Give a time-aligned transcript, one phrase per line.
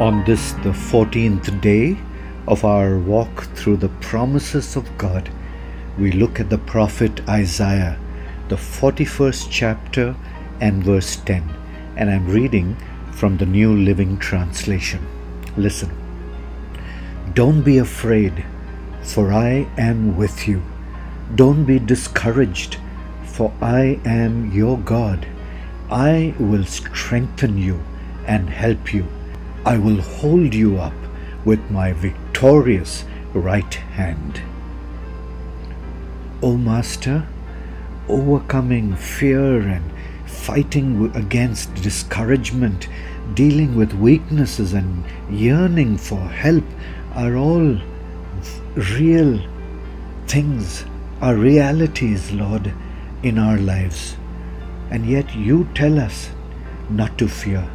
[0.00, 1.96] On this, the 14th day
[2.48, 5.30] of our walk through the promises of God,
[5.96, 7.96] we look at the prophet Isaiah,
[8.48, 10.16] the 41st chapter
[10.60, 11.48] and verse 10.
[11.96, 12.76] And I'm reading
[13.12, 15.06] from the New Living Translation.
[15.56, 15.92] Listen.
[17.32, 18.44] Don't be afraid,
[19.00, 20.60] for I am with you.
[21.36, 22.78] Don't be discouraged,
[23.22, 25.24] for I am your God.
[25.88, 27.80] I will strengthen you
[28.26, 29.06] and help you.
[29.66, 30.92] I will hold you up
[31.46, 34.42] with my victorious right hand.
[36.42, 37.26] O Master,
[38.06, 39.90] overcoming fear and
[40.26, 42.88] fighting against discouragement,
[43.32, 46.64] dealing with weaknesses and yearning for help
[47.14, 47.80] are all
[48.74, 49.40] real
[50.26, 50.84] things,
[51.22, 52.74] are realities, Lord,
[53.22, 54.16] in our lives.
[54.90, 56.28] And yet you tell us
[56.90, 57.66] not to fear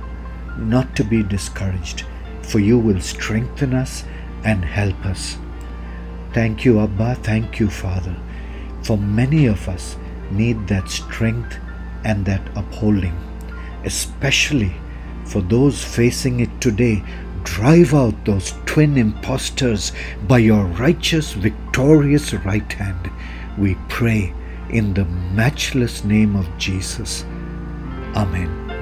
[0.60, 2.06] not to be discouraged,
[2.42, 4.04] for you will strengthen us
[4.44, 5.38] and help us.
[6.34, 7.16] Thank you, Abba.
[7.16, 8.16] Thank you, Father.
[8.84, 9.98] For many of us
[10.32, 11.58] need that strength
[12.04, 13.18] and that upholding,
[13.84, 14.74] especially
[15.26, 17.04] for those facing it today.
[17.44, 19.92] Drive out those twin impostors
[20.28, 23.10] by your righteous, victorious right hand.
[23.58, 24.34] We pray
[24.70, 27.24] in the matchless name of Jesus.
[28.16, 28.79] Amen.